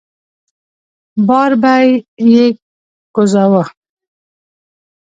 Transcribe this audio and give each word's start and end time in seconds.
بار 1.27 1.51
به 1.61 1.73
يې 2.33 2.45
کوزاوه. 3.15 3.63